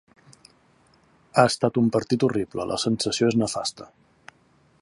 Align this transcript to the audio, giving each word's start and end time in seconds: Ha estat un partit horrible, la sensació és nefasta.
Ha 1.35 1.45
estat 1.49 1.77
un 1.83 1.93
partit 1.97 2.27
horrible, 2.29 2.67
la 2.73 2.81
sensació 2.87 3.33
és 3.35 3.41
nefasta. 3.45 3.93